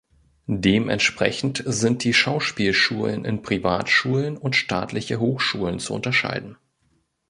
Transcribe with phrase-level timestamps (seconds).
[0.47, 6.57] Dementsprechend sind die Schauspielschulen in Privatschulen und staatliche Hochschulen zu unterscheiden.